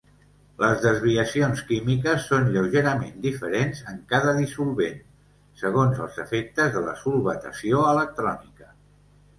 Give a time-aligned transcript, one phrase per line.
[0.61, 4.99] Les desviacions químiques són lleugerament diferents en cada dissolvent,
[5.65, 8.75] segons els efectes de la solvatació electrònica.